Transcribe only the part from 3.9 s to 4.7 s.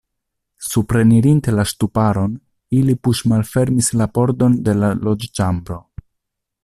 la pordon